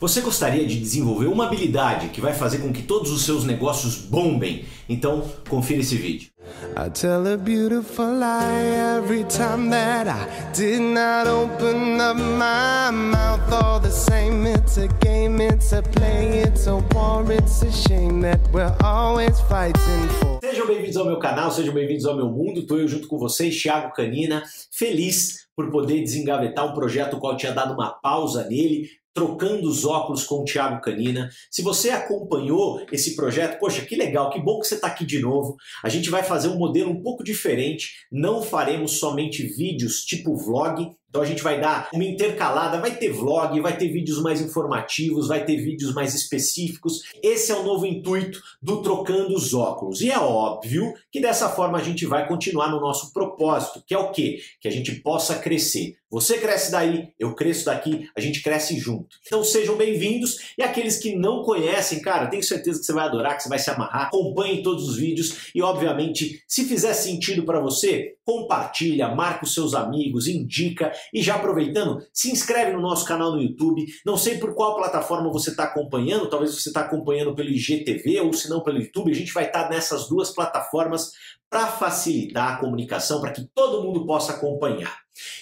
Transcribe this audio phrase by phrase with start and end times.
[0.00, 3.96] Você gostaria de desenvolver uma habilidade que vai fazer com que todos os seus negócios
[3.96, 4.64] bombem?
[4.88, 6.30] Então, confira esse vídeo.
[6.76, 13.52] I tell a beautiful lie every time that I did not open up my mouth
[13.52, 14.46] all the same.
[14.46, 19.40] It's a game, it's a play, it's a war, it's a shame that we're always
[19.48, 20.38] fighting for.
[20.40, 22.64] Sejam bem-vindos ao meu canal, sejam bem-vindos ao meu mundo.
[22.64, 27.52] Tô eu junto com vocês, Thiago Canina, feliz por poder desengavetar um projeto qual tinha
[27.52, 28.88] dado uma pausa nele,
[29.18, 31.28] Trocando os óculos com o Thiago Canina.
[31.50, 35.18] Se você acompanhou esse projeto, poxa, que legal, que bom que você está aqui de
[35.18, 35.56] novo.
[35.82, 38.06] A gente vai fazer um modelo um pouco diferente.
[38.12, 43.10] Não faremos somente vídeos tipo vlog, então a gente vai dar uma intercalada, vai ter
[43.10, 47.02] vlog, vai ter vídeos mais informativos, vai ter vídeos mais específicos.
[47.22, 50.02] Esse é o novo intuito do Trocando os Óculos.
[50.02, 53.98] E é óbvio que dessa forma a gente vai continuar no nosso propósito, que é
[53.98, 54.38] o quê?
[54.60, 55.96] Que a gente possa crescer.
[56.10, 59.16] Você cresce daí, eu cresço daqui, a gente cresce junto.
[59.26, 63.36] Então sejam bem-vindos e aqueles que não conhecem, cara, tenho certeza que você vai adorar,
[63.36, 64.06] que você vai se amarrar.
[64.06, 69.74] Acompanhe todos os vídeos e, obviamente, se fizer sentido para você, compartilha, marca os seus
[69.74, 73.86] amigos, indica e já aproveitando, se inscreve no nosso canal no YouTube.
[74.04, 78.32] Não sei por qual plataforma você está acompanhando, talvez você está acompanhando pelo IGTV ou
[78.32, 79.10] se não pelo YouTube.
[79.10, 81.12] A gente vai estar tá nessas duas plataformas
[81.50, 84.98] para facilitar a comunicação, para que todo mundo possa acompanhar.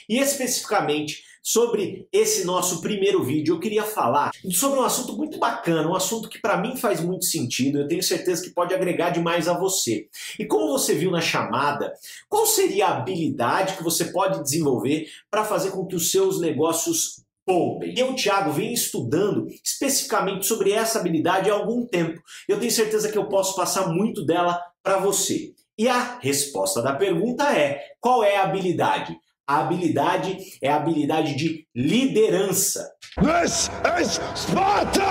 [0.09, 5.89] E especificamente sobre esse nosso primeiro vídeo, eu queria falar sobre um assunto muito bacana,
[5.89, 9.47] um assunto que para mim faz muito sentido, eu tenho certeza que pode agregar demais
[9.47, 10.09] a você.
[10.41, 11.93] E como você viu na chamada,
[12.29, 17.23] qual seria a habilidade que você pode desenvolver para fazer com que os seus negócios
[17.47, 17.95] bombem?
[17.97, 22.21] Eu, Thiago, venho estudando especificamente sobre essa habilidade há algum tempo.
[22.49, 25.53] Eu tenho certeza que eu posso passar muito dela para você.
[25.79, 29.17] E a resposta da pergunta é: qual é a habilidade?
[29.49, 32.93] A habilidade é a habilidade de liderança.
[33.15, 33.71] This
[34.03, 35.05] is Sparta!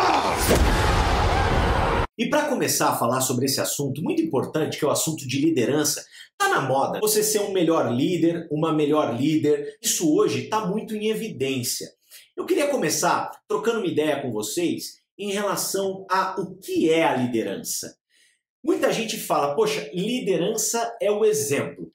[2.18, 5.40] E para começar a falar sobre esse assunto muito importante, que é o assunto de
[5.40, 6.06] liderança,
[6.38, 7.00] tá na moda.
[7.00, 11.88] Você ser um melhor líder, uma melhor líder, isso hoje está muito em evidência.
[12.36, 17.16] Eu queria começar trocando uma ideia com vocês em relação a o que é a
[17.16, 17.96] liderança.
[18.62, 21.90] Muita gente fala, poxa, liderança é o exemplo.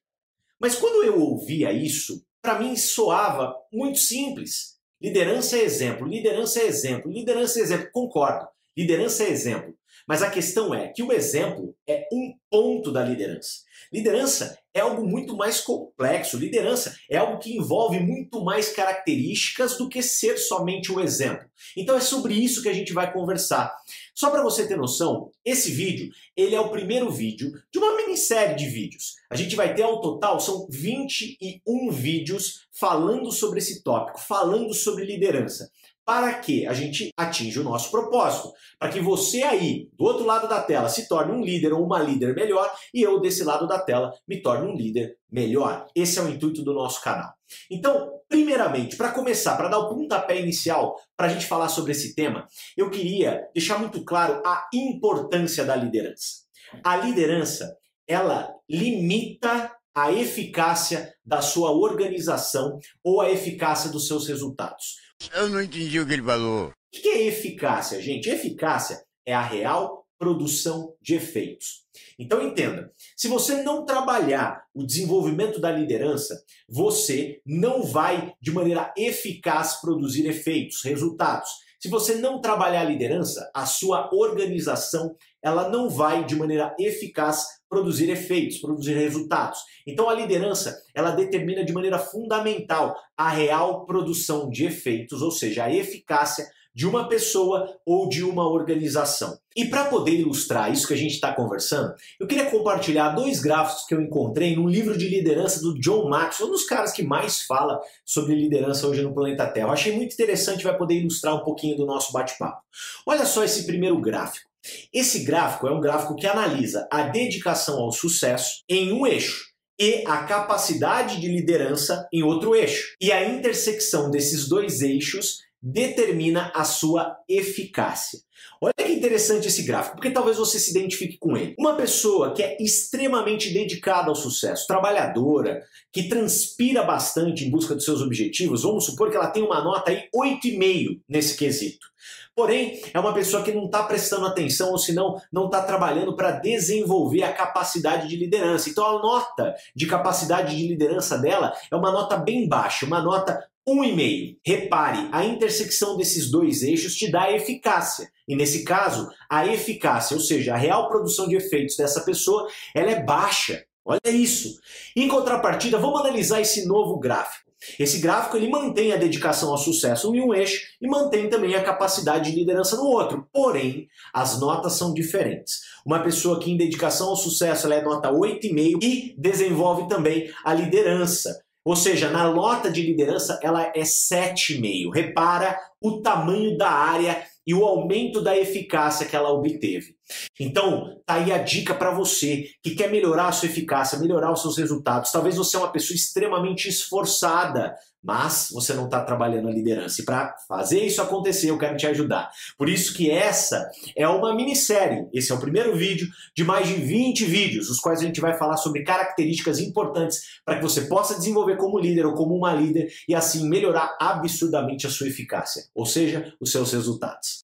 [0.59, 4.79] Mas quando eu ouvia isso, para mim soava muito simples.
[5.01, 7.91] Liderança é exemplo, liderança é exemplo, liderança é exemplo.
[7.93, 8.47] Concordo,
[8.77, 9.75] liderança é exemplo.
[10.11, 13.61] Mas a questão é que o exemplo é um ponto da liderança.
[13.93, 16.37] Liderança é algo muito mais complexo.
[16.37, 21.49] Liderança é algo que envolve muito mais características do que ser somente um exemplo.
[21.77, 23.73] Então é sobre isso que a gente vai conversar.
[24.13, 28.57] Só para você ter noção, esse vídeo, ele é o primeiro vídeo de uma minissérie
[28.57, 29.15] de vídeos.
[29.31, 35.05] A gente vai ter ao total são 21 vídeos falando sobre esse tópico, falando sobre
[35.05, 35.71] liderança
[36.05, 40.49] para que a gente atinja o nosso propósito, para que você aí, do outro lado
[40.49, 43.79] da tela, se torne um líder ou uma líder melhor e eu desse lado da
[43.79, 45.87] tela me torne um líder melhor.
[45.95, 47.33] Esse é o intuito do nosso canal.
[47.71, 52.15] Então, primeiramente, para começar, para dar o pontapé inicial para a gente falar sobre esse
[52.15, 52.47] tema,
[52.77, 56.41] eu queria deixar muito claro a importância da liderança.
[56.85, 64.97] A liderança, ela limita a eficácia da sua organização ou a eficácia dos seus resultados.
[65.35, 66.69] Eu não entendi o que ele falou.
[66.69, 68.29] O que é eficácia, gente?
[68.29, 71.85] Eficácia é a real produção de efeitos.
[72.19, 78.93] Então entenda, se você não trabalhar o desenvolvimento da liderança, você não vai de maneira
[78.97, 81.49] eficaz produzir efeitos, resultados.
[81.81, 87.47] Se você não trabalhar a liderança, a sua organização ela não vai de maneira eficaz
[87.71, 89.61] produzir efeitos, produzir resultados.
[89.87, 95.65] Então a liderança, ela determina de maneira fundamental a real produção de efeitos, ou seja,
[95.65, 99.39] a eficácia de uma pessoa ou de uma organização.
[99.57, 103.85] E para poder ilustrar isso que a gente está conversando, eu queria compartilhar dois gráficos
[103.85, 107.43] que eu encontrei num livro de liderança do John Maxwell, um dos caras que mais
[107.43, 109.69] fala sobre liderança hoje no planeta Terra.
[109.69, 112.63] Eu achei muito interessante, vai poder ilustrar um pouquinho do nosso bate-papo.
[113.05, 114.49] Olha só esse primeiro gráfico.
[114.93, 119.51] Esse gráfico é um gráfico que analisa a dedicação ao sucesso em um eixo
[119.81, 122.95] e a capacidade de liderança em outro eixo.
[123.01, 128.19] E a intersecção desses dois eixos determina a sua eficácia.
[128.61, 131.55] Olha que interessante esse gráfico, porque talvez você se identifique com ele.
[131.59, 135.63] Uma pessoa que é extremamente dedicada ao sucesso, trabalhadora,
[135.93, 139.91] que transpira bastante em busca dos seus objetivos, vamos supor que ela tem uma nota
[139.91, 141.91] aí 8,5 nesse quesito.
[142.35, 146.15] Porém, é uma pessoa que não está prestando atenção ou se não não está trabalhando
[146.17, 148.71] para desenvolver a capacidade de liderança.
[148.71, 153.47] Então a nota de capacidade de liderança dela é uma nota bem baixa, uma nota
[153.69, 154.37] 1,5.
[154.45, 158.11] Repare, a intersecção desses dois eixos te dá eficácia.
[158.27, 162.91] E nesse caso, a eficácia, ou seja, a real produção de efeitos dessa pessoa, ela
[162.91, 163.65] é baixa.
[163.85, 164.59] Olha isso.
[164.97, 167.51] Em contrapartida, vamos analisar esse novo gráfico.
[167.79, 171.63] Esse gráfico ele mantém a dedicação ao sucesso em um eixo e mantém também a
[171.63, 173.29] capacidade de liderança no outro.
[173.33, 175.61] Porém, as notas são diferentes.
[175.85, 180.55] Uma pessoa que em dedicação ao sucesso ela é nota 8,5 e desenvolve também a
[180.55, 181.43] liderança.
[181.65, 184.93] Ou seja, na nota de liderança ela é 7,5.
[184.93, 189.97] Repara o tamanho da área e o aumento da eficácia que ela obteve.
[190.39, 194.43] Então, tá aí a dica para você que quer melhorar a sua eficácia, melhorar os
[194.43, 195.11] seus resultados.
[195.11, 200.01] Talvez você é uma pessoa extremamente esforçada, mas você não está trabalhando a liderança.
[200.01, 202.31] E para fazer isso acontecer, eu quero te ajudar.
[202.57, 205.07] Por isso que essa é uma minissérie.
[205.13, 208.37] Esse é o primeiro vídeo de mais de 20 vídeos, os quais a gente vai
[208.39, 212.91] falar sobre características importantes para que você possa desenvolver como líder ou como uma líder
[213.09, 217.45] e assim melhorar absurdamente a sua eficácia, ou seja, os seus resultados.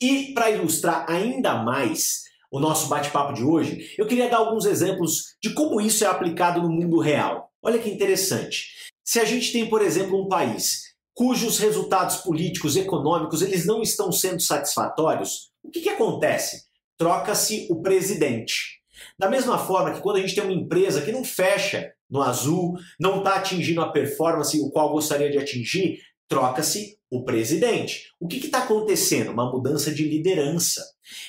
[0.00, 5.36] E para ilustrar ainda mais o nosso bate-papo de hoje, eu queria dar alguns exemplos
[5.42, 7.50] de como isso é aplicado no mundo real.
[7.62, 8.66] Olha que interessante.
[9.04, 14.12] Se a gente tem, por exemplo, um país cujos resultados políticos, econômicos, eles não estão
[14.12, 16.64] sendo satisfatórios, o que, que acontece?
[16.98, 18.82] Troca-se o presidente.
[19.18, 22.74] Da mesma forma que quando a gente tem uma empresa que não fecha no azul,
[23.00, 28.12] não está atingindo a performance o qual gostaria de atingir, troca-se o presidente.
[28.20, 29.30] O que está acontecendo?
[29.30, 30.84] Uma mudança de liderança.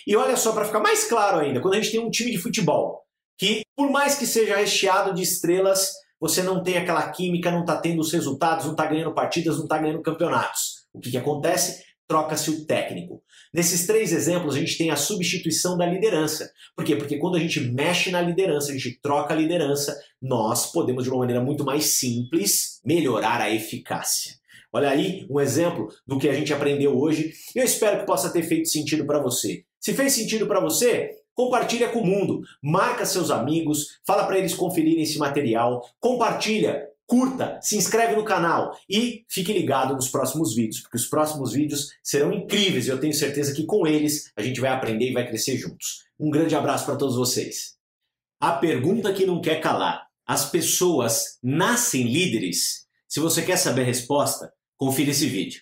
[0.06, 2.38] E olha só, para ficar mais claro ainda, quando a gente tem um time de
[2.38, 3.04] futebol
[3.38, 7.78] que, por mais que seja recheado de estrelas, você não tem aquela química, não está
[7.78, 10.88] tendo os resultados, não está ganhando partidas, não está ganhando campeonatos.
[10.92, 11.84] O que, que acontece?
[12.08, 13.22] Troca-se o técnico.
[13.54, 16.52] Nesses três exemplos, a gente tem a substituição da liderança.
[16.76, 16.96] Por quê?
[16.96, 21.10] Porque quando a gente mexe na liderança, a gente troca a liderança, nós podemos, de
[21.10, 24.37] uma maneira muito mais simples, melhorar a eficácia.
[24.72, 27.34] Olha aí um exemplo do que a gente aprendeu hoje.
[27.56, 29.64] Eu espero que possa ter feito sentido para você.
[29.80, 34.56] Se fez sentido para você, compartilha com o mundo, marca seus amigos, fala para eles
[34.56, 40.82] conferirem esse material, compartilha, curta, se inscreve no canal e fique ligado nos próximos vídeos,
[40.82, 44.60] porque os próximos vídeos serão incríveis e eu tenho certeza que com eles a gente
[44.60, 46.04] vai aprender e vai crescer juntos.
[46.20, 47.78] Um grande abraço para todos vocês.
[48.40, 52.86] A pergunta que não quer calar: as pessoas nascem líderes?
[53.08, 55.62] Se você quer saber a resposta, Confira esse vídeo.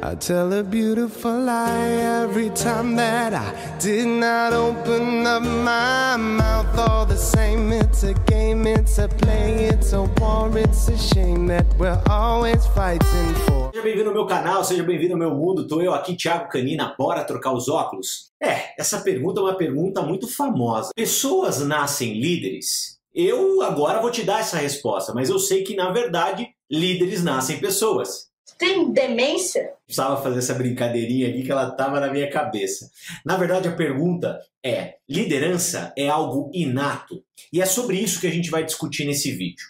[0.00, 6.78] I tell a beautiful lie every time that I did not open up my mouth
[6.78, 7.72] all the same.
[7.72, 12.64] It's a game, it's a play, it's a war, it's a shame that we're always
[12.68, 13.72] fighting for.
[13.72, 15.66] Seja bem-vindo ao meu canal, seja bem-vindo ao meu mundo.
[15.66, 18.30] Tô eu aqui, Thiago Canina, bora trocar os óculos?
[18.40, 20.90] É, essa pergunta é uma pergunta muito famosa.
[20.94, 22.96] Pessoas nascem líderes?
[23.12, 27.58] Eu agora vou te dar essa resposta, mas eu sei que na verdade líderes nascem
[27.58, 29.72] pessoas tem demência?
[29.84, 32.90] Precisava fazer essa brincadeirinha aqui que ela estava na minha cabeça.
[33.24, 37.22] Na verdade, a pergunta é: liderança é algo inato?
[37.52, 39.66] E é sobre isso que a gente vai discutir nesse vídeo.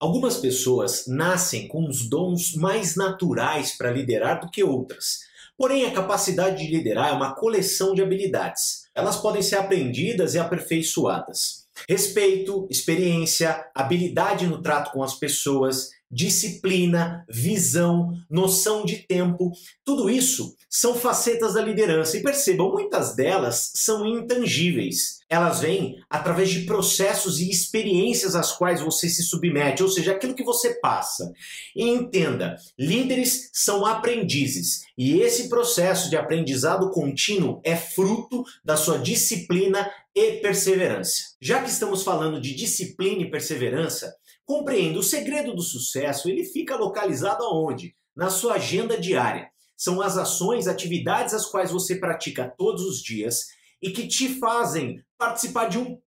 [0.00, 5.20] Algumas pessoas nascem com os dons mais naturais para liderar do que outras.
[5.58, 8.86] Porém, a capacidade de liderar é uma coleção de habilidades.
[8.94, 11.66] Elas podem ser aprendidas e aperfeiçoadas.
[11.88, 19.50] Respeito, experiência, habilidade no trato com as pessoas, disciplina, visão, noção de tempo,
[19.84, 25.16] tudo isso são facetas da liderança e percebam, muitas delas são intangíveis.
[25.28, 30.34] Elas vêm através de processos e experiências às quais você se submete, ou seja, aquilo
[30.34, 31.32] que você passa.
[31.74, 38.98] E entenda, líderes são aprendizes e esse processo de aprendizado contínuo é fruto da sua
[38.98, 41.34] disciplina e perseverança.
[41.40, 44.14] Já que estamos falando de disciplina e perseverança,
[44.46, 47.96] Compreenda, o segredo do sucesso, ele fica localizado aonde?
[48.14, 49.50] Na sua agenda diária.
[49.76, 53.46] São as ações, atividades as quais você pratica todos os dias
[53.82, 56.00] e que te fazem participar de um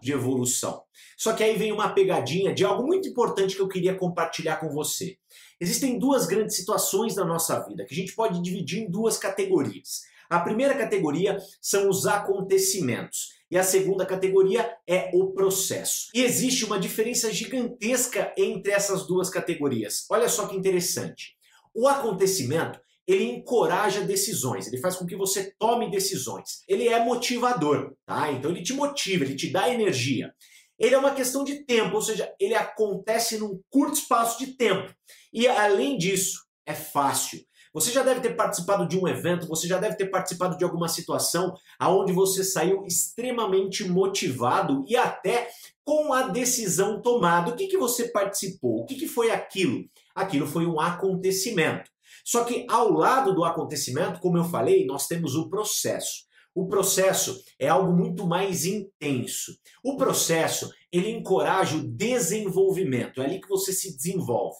[0.00, 0.82] de evolução.
[1.18, 4.70] Só que aí vem uma pegadinha de algo muito importante que eu queria compartilhar com
[4.70, 5.18] você.
[5.60, 10.02] Existem duas grandes situações na nossa vida que a gente pode dividir em duas categorias.
[10.30, 16.08] A primeira categoria são os acontecimentos e a segunda categoria é o processo.
[16.14, 20.06] E existe uma diferença gigantesca entre essas duas categorias.
[20.08, 21.34] Olha só que interessante.
[21.74, 26.62] O acontecimento ele encoraja decisões, ele faz com que você tome decisões.
[26.68, 28.30] Ele é motivador, tá?
[28.30, 30.32] Então ele te motiva, ele te dá energia.
[30.78, 34.94] Ele é uma questão de tempo, ou seja, ele acontece num curto espaço de tempo.
[35.32, 37.40] E além disso, é fácil.
[37.72, 40.88] Você já deve ter participado de um evento, você já deve ter participado de alguma
[40.88, 45.48] situação aonde você saiu extremamente motivado e até
[45.84, 47.50] com a decisão tomada.
[47.50, 48.80] O que, que você participou?
[48.80, 49.84] O que, que foi aquilo?
[50.14, 51.90] Aquilo foi um acontecimento.
[52.24, 56.28] Só que ao lado do acontecimento, como eu falei, nós temos o processo.
[56.54, 59.56] O processo é algo muito mais intenso.
[59.84, 64.58] O processo, ele encoraja o desenvolvimento, é ali que você se desenvolve.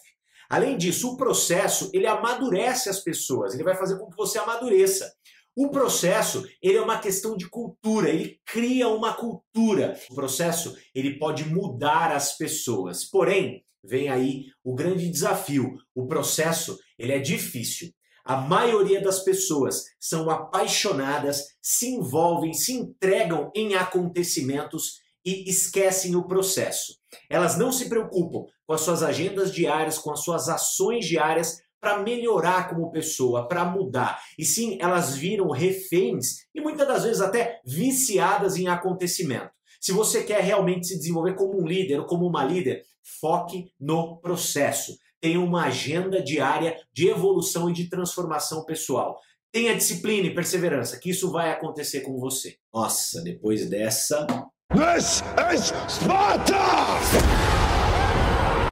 [0.50, 5.08] Além disso, o processo, ele amadurece as pessoas, ele vai fazer com que você amadureça.
[5.56, 9.96] O processo, ele é uma questão de cultura, ele cria uma cultura.
[10.10, 13.04] O processo, ele pode mudar as pessoas.
[13.04, 15.76] Porém, vem aí o grande desafio.
[15.94, 17.90] O processo, ele é difícil.
[18.24, 26.26] A maioria das pessoas são apaixonadas, se envolvem, se entregam em acontecimentos e esquecem o
[26.26, 26.94] processo.
[27.28, 32.04] Elas não se preocupam com as suas agendas diárias, com as suas ações diárias para
[32.04, 34.22] melhorar como pessoa, para mudar.
[34.38, 39.50] E sim, elas viram reféns e muitas das vezes até viciadas em acontecimento.
[39.80, 42.84] Se você quer realmente se desenvolver como um líder ou como uma líder,
[43.20, 44.96] foque no processo.
[45.20, 49.18] Tenha uma agenda diária de evolução e de transformação pessoal.
[49.50, 52.54] Tenha disciplina e perseverança, que isso vai acontecer com você.
[52.72, 54.24] Nossa, depois dessa.
[54.72, 57.69] This is Sparta!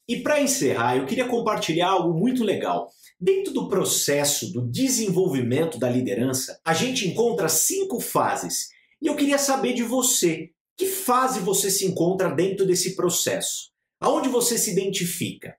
[0.09, 2.91] E para encerrar, eu queria compartilhar algo muito legal.
[3.21, 8.69] Dentro do processo do desenvolvimento da liderança, a gente encontra cinco fases.
[9.03, 10.49] E eu queria saber de você,
[10.79, 13.71] que fase você se encontra dentro desse processo?
[14.01, 15.55] Aonde você se identifica?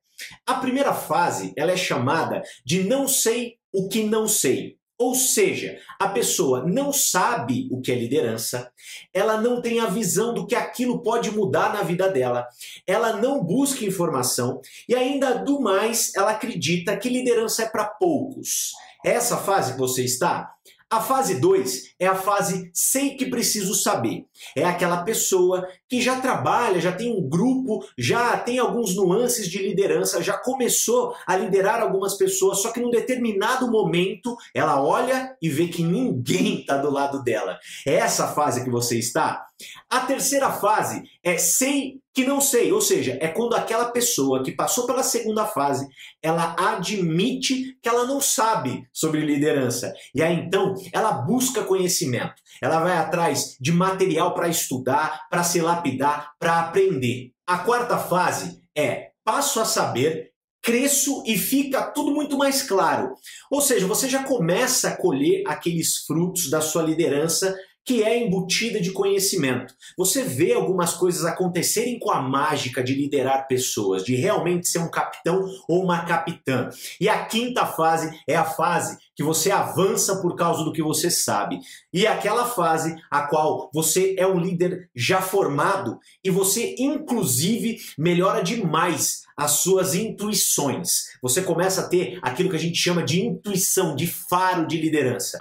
[0.48, 4.79] A primeira fase, ela é chamada de não sei o que não sei.
[5.00, 8.70] Ou seja, a pessoa não sabe o que é liderança,
[9.14, 12.46] ela não tem a visão do que aquilo pode mudar na vida dela,
[12.86, 18.74] ela não busca informação e ainda do mais, ela acredita que liderança é para poucos.
[19.06, 20.54] Essa fase que você está,
[20.92, 24.26] a fase 2 é a fase sei que preciso saber.
[24.56, 29.60] É aquela pessoa que já trabalha, já tem um grupo, já tem alguns nuances de
[29.60, 35.48] liderança, já começou a liderar algumas pessoas, só que num determinado momento ela olha e
[35.48, 37.60] vê que ninguém está do lado dela.
[37.86, 39.46] É essa fase que você está?
[39.90, 44.52] A terceira fase é sei que não sei, ou seja, é quando aquela pessoa que
[44.52, 45.88] passou pela segunda fase,
[46.22, 49.94] ela admite que ela não sabe sobre liderança.
[50.14, 52.34] E aí então, ela busca conhecimento.
[52.62, 57.32] Ela vai atrás de material para estudar, para se lapidar, para aprender.
[57.48, 60.30] A quarta fase é passo a saber
[60.62, 63.14] cresço e fica tudo muito mais claro.
[63.50, 67.56] Ou seja, você já começa a colher aqueles frutos da sua liderança
[67.90, 69.74] que é embutida de conhecimento.
[69.98, 74.92] Você vê algumas coisas acontecerem com a mágica de liderar pessoas, de realmente ser um
[74.92, 76.70] capitão ou uma capitã.
[77.02, 81.10] E a quinta fase é a fase que você avança por causa do que você
[81.10, 81.58] sabe.
[81.92, 87.80] E é aquela fase a qual você é um líder já formado e você inclusive
[87.98, 91.06] melhora demais as suas intuições.
[91.24, 95.40] Você começa a ter aquilo que a gente chama de intuição, de faro de liderança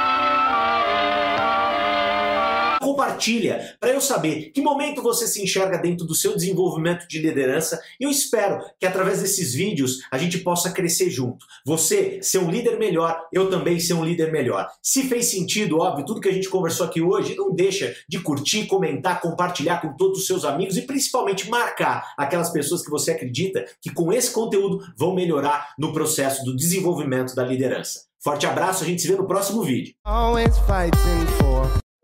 [2.89, 7.79] compartilha para eu saber que momento você se enxerga dentro do seu desenvolvimento de liderança
[8.01, 11.45] e eu espero que através desses vídeos a gente possa crescer junto.
[11.67, 14.67] Você ser um líder melhor, eu também ser um líder melhor.
[14.83, 18.67] Se fez sentido, óbvio, tudo que a gente conversou aqui hoje, não deixa de curtir,
[18.67, 23.67] comentar, compartilhar com todos os seus amigos e principalmente marcar aquelas pessoas que você acredita
[23.83, 28.09] que com esse conteúdo vão melhorar no processo do desenvolvimento da liderança.
[28.23, 29.95] Forte abraço, a gente se vê no próximo vídeo.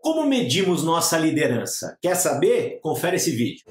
[0.05, 1.97] Como medimos nossa liderança?
[1.99, 2.77] Quer saber?
[2.79, 3.63] Confere esse vídeo.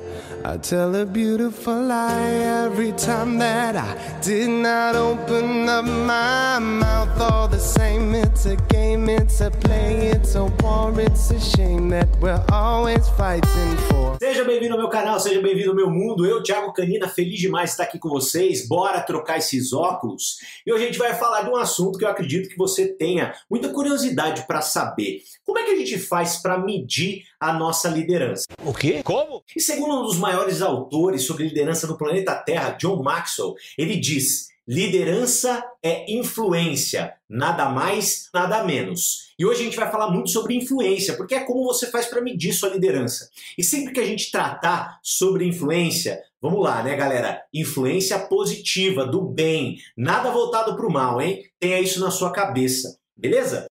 [0.45, 7.21] I tell a beautiful lie every time that I did not open up my mouth
[7.21, 8.17] all the same.
[8.17, 13.09] It's a game, it's a play, it's a war, it's a shame that we're always
[13.11, 14.19] fighting for.
[14.21, 16.27] Seja bem-vindo ao meu canal, seja bem-vindo ao meu mundo.
[16.27, 18.67] Eu, Thiago Canina, feliz demais de estar aqui com vocês.
[18.67, 20.39] Bora trocar esses óculos.
[20.67, 23.33] E hoje a gente vai falar de um assunto que eu acredito que você tenha
[23.49, 25.21] muita curiosidade para saber.
[25.45, 28.47] Como é que a gente faz para medir a nossa liderança?
[28.65, 29.03] O quê?
[29.03, 29.43] Como?
[29.55, 34.49] E segundo um dos maiores autores sobre liderança do planeta Terra, John Maxwell, ele diz:
[34.67, 39.33] liderança é influência, nada mais, nada menos.
[39.39, 42.23] E hoje a gente vai falar muito sobre influência, porque é como você faz para
[42.23, 43.29] medir sua liderança.
[43.59, 47.43] E sempre que a gente tratar sobre influência, vamos lá, né, galera?
[47.53, 51.45] Influência positiva, do bem, nada voltado para o mal, hein?
[51.59, 53.67] Tenha isso na sua cabeça, beleza?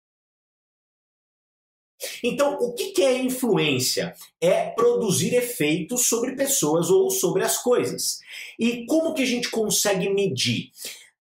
[2.24, 4.16] Então, o que é influência?
[4.40, 8.20] É produzir efeitos sobre pessoas ou sobre as coisas.
[8.58, 10.72] E como que a gente consegue medir?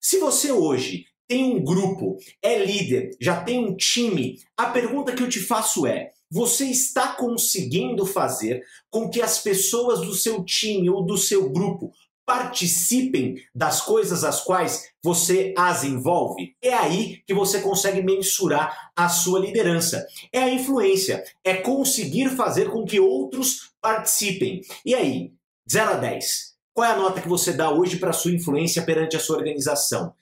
[0.00, 5.22] Se você hoje tem um grupo, é líder, já tem um time, a pergunta que
[5.22, 10.88] eu te faço é: você está conseguindo fazer com que as pessoas do seu time
[10.88, 11.92] ou do seu grupo
[12.26, 16.54] participem das coisas às quais você as envolve.
[16.62, 20.06] É aí que você consegue mensurar a sua liderança.
[20.32, 24.60] É a influência, é conseguir fazer com que outros participem.
[24.84, 25.32] E aí,
[25.70, 26.52] 0 a 10.
[26.74, 30.14] Qual é a nota que você dá hoje para sua influência perante a sua organização?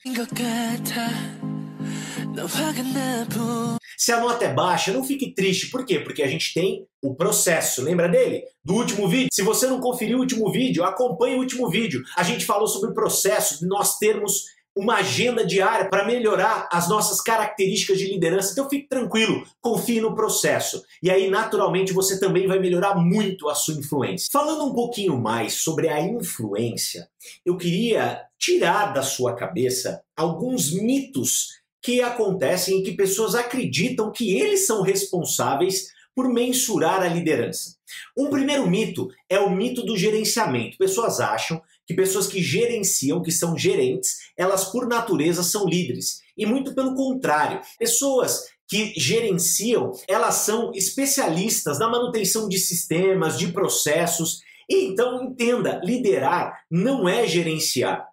[4.00, 5.68] Se a nota é baixa, não fique triste.
[5.68, 6.00] Por quê?
[6.00, 7.82] Porque a gente tem o processo.
[7.82, 8.44] Lembra dele?
[8.64, 9.28] Do último vídeo?
[9.30, 12.02] Se você não conferiu o último vídeo, acompanhe o último vídeo.
[12.16, 16.88] A gente falou sobre o processo de nós termos uma agenda diária para melhorar as
[16.88, 18.52] nossas características de liderança.
[18.52, 20.82] Então fique tranquilo, confie no processo.
[21.02, 24.30] E aí, naturalmente, você também vai melhorar muito a sua influência.
[24.32, 27.06] Falando um pouquinho mais sobre a influência,
[27.44, 34.38] eu queria tirar da sua cabeça alguns mitos que acontecem e que pessoas acreditam que
[34.38, 37.76] eles são responsáveis por mensurar a liderança.
[38.16, 40.76] Um primeiro mito é o mito do gerenciamento.
[40.76, 46.20] Pessoas acham que pessoas que gerenciam, que são gerentes, elas por natureza são líderes.
[46.36, 53.48] E muito pelo contrário, pessoas que gerenciam, elas são especialistas na manutenção de sistemas, de
[53.48, 54.40] processos.
[54.68, 58.09] E então entenda, liderar não é gerenciar.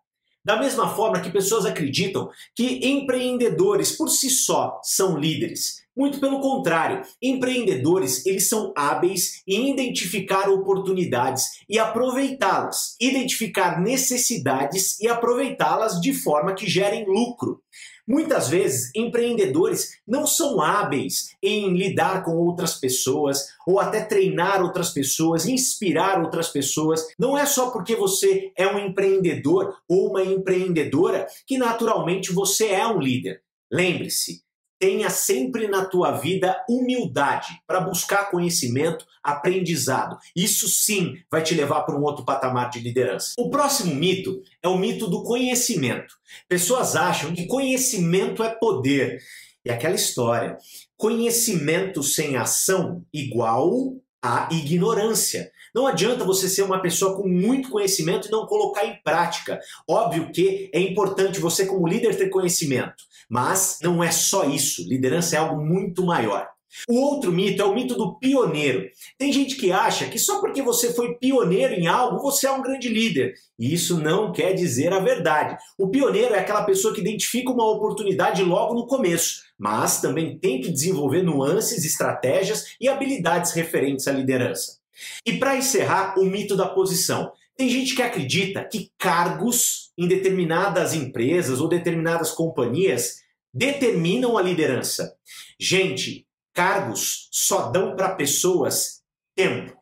[0.48, 5.86] Da mesma forma que pessoas acreditam que empreendedores por si só são líderes.
[5.94, 15.10] Muito pelo contrário, empreendedores eles são hábeis em identificar oportunidades e aproveitá-las, identificar necessidades e
[15.10, 17.62] aproveitá-las de forma que gerem lucro.
[18.07, 24.91] Muitas vezes, empreendedores não são hábeis em lidar com outras pessoas ou até treinar outras
[24.91, 27.05] pessoas, inspirar outras pessoas.
[27.19, 32.87] Não é só porque você é um empreendedor ou uma empreendedora que naturalmente você é
[32.87, 33.41] um líder.
[33.69, 34.47] Lembre-se,
[34.79, 40.17] tenha sempre na tua vida humildade para buscar conhecimento, aprendizado.
[40.36, 43.34] Isso sim vai te levar para um outro patamar de liderança.
[43.38, 46.15] O próximo mito é o mito do conhecimento.
[46.48, 49.19] Pessoas acham que conhecimento é poder.
[49.65, 50.57] E aquela história,
[50.96, 55.51] conhecimento sem ação igual a ignorância.
[55.74, 59.60] Não adianta você ser uma pessoa com muito conhecimento e não colocar em prática.
[59.88, 64.88] Óbvio que é importante você, como líder, ter conhecimento, mas não é só isso.
[64.88, 66.48] Liderança é algo muito maior.
[66.88, 68.88] O outro mito é o mito do pioneiro.
[69.18, 72.62] Tem gente que acha que só porque você foi pioneiro em algo, você é um
[72.62, 73.34] grande líder.
[73.58, 75.58] E isso não quer dizer a verdade.
[75.77, 80.62] O pioneiro é aquela pessoa que identifica uma oportunidade logo no começo, mas também tem
[80.62, 84.77] que desenvolver nuances, estratégias e habilidades referentes à liderança.
[85.25, 87.31] E para encerrar, o mito da posição.
[87.55, 93.22] Tem gente que acredita que cargos em determinadas empresas ou determinadas companhias
[93.53, 95.16] determinam a liderança.
[95.60, 99.01] Gente, cargos só dão para pessoas
[99.36, 99.75] tempo.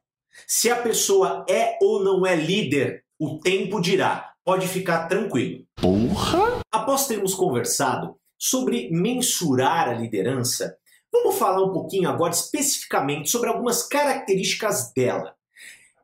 [0.47, 4.34] Se a pessoa é ou não é líder, o tempo dirá.
[4.43, 5.65] Pode ficar tranquilo.
[5.75, 6.62] Porra!
[6.71, 10.78] Após termos conversado sobre mensurar a liderança,
[11.15, 15.34] Vamos falar um pouquinho agora especificamente sobre algumas características dela.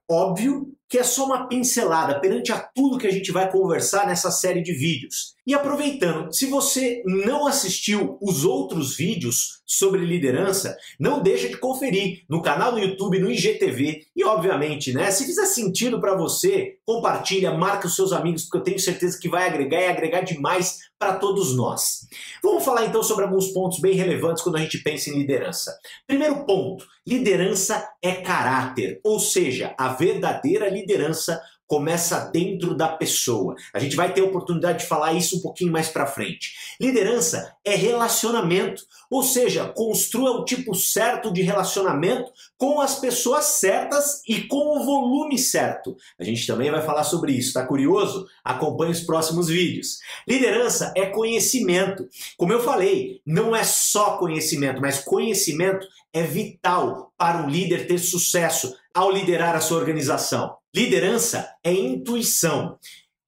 [0.10, 4.30] Óbvio que é só uma pincelada perante a tudo que a gente vai conversar nessa
[4.30, 5.36] série de vídeos.
[5.48, 12.26] E aproveitando, se você não assistiu os outros vídeos sobre liderança, não deixa de conferir
[12.30, 17.54] no canal do YouTube, no IGTV e obviamente, né, se fizer sentido para você, compartilha,
[17.54, 21.16] marca os seus amigos, porque eu tenho certeza que vai agregar e agregar demais para
[21.16, 22.02] todos nós.
[22.44, 25.76] Vamos falar então sobre alguns pontos bem relevantes quando a gente pensa em liderança.
[26.06, 31.42] Primeiro ponto, liderança é caráter, ou seja, a verdadeira liderança
[31.72, 33.56] começa dentro da pessoa.
[33.74, 36.52] A gente vai ter a oportunidade de falar isso um pouquinho mais para frente.
[36.82, 44.22] Liderança é relacionamento, ou seja, construa o tipo certo de relacionamento com as pessoas certas
[44.28, 45.96] e com o volume certo.
[46.20, 47.54] A gente também vai falar sobre isso.
[47.54, 48.28] Tá curioso?
[48.44, 50.00] Acompanhe os próximos vídeos.
[50.28, 52.06] Liderança é conhecimento.
[52.36, 57.98] Como eu falei, não é só conhecimento, mas conhecimento é vital para um líder ter
[57.98, 60.60] sucesso ao liderar a sua organização.
[60.74, 62.78] Liderança é intuição,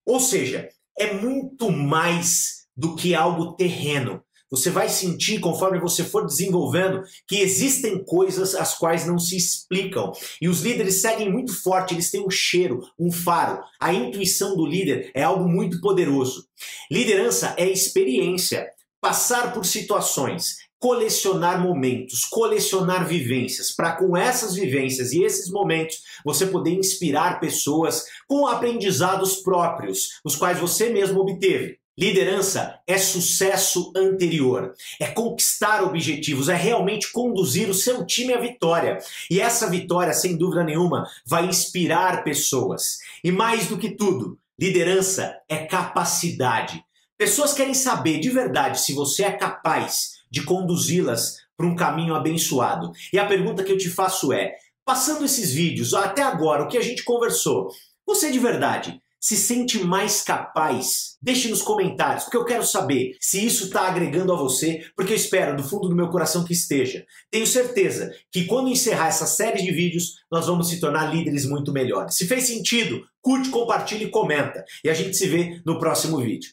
[0.05, 4.23] ou seja, é muito mais do que algo terreno.
[4.49, 10.11] Você vai sentir, conforme você for desenvolvendo, que existem coisas as quais não se explicam.
[10.39, 13.63] E os líderes seguem muito forte, eles têm um cheiro, um faro.
[13.79, 16.47] A intuição do líder é algo muito poderoso.
[16.91, 18.69] Liderança é experiência.
[19.01, 26.45] Passar por situações, colecionar momentos, colecionar vivências, para com essas vivências e esses momentos você
[26.45, 31.79] poder inspirar pessoas com aprendizados próprios, os quais você mesmo obteve.
[31.97, 38.97] Liderança é sucesso anterior, é conquistar objetivos, é realmente conduzir o seu time à vitória.
[39.31, 42.97] E essa vitória, sem dúvida nenhuma, vai inspirar pessoas.
[43.23, 46.83] E mais do que tudo, liderança é capacidade.
[47.17, 52.91] Pessoas querem saber de verdade se você é capaz de conduzi-las para um caminho abençoado.
[53.13, 56.77] E a pergunta que eu te faço é: passando esses vídeos até agora, o que
[56.77, 57.69] a gente conversou,
[58.05, 61.15] você de verdade se sente mais capaz?
[61.21, 65.15] Deixe nos comentários, porque eu quero saber se isso está agregando a você, porque eu
[65.15, 67.05] espero do fundo do meu coração que esteja.
[67.31, 71.71] Tenho certeza que quando encerrar essa série de vídeos, nós vamos se tornar líderes muito
[71.71, 72.15] melhores.
[72.15, 74.65] Se fez sentido, curte, compartilha e comenta.
[74.83, 76.51] E a gente se vê no próximo vídeo.